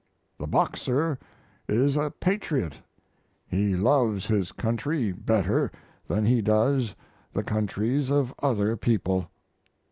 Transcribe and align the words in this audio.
The 0.39 0.47
Boxer 0.47 1.19
is 1.69 1.95
a 1.95 2.09
patriot. 2.09 2.79
He 3.45 3.75
loves 3.75 4.25
his 4.25 4.51
country 4.51 5.11
better 5.11 5.71
than 6.07 6.25
he 6.25 6.41
does 6.41 6.95
the 7.33 7.43
countries 7.43 8.09
of 8.09 8.33
other 8.41 8.75
people. 8.75 9.29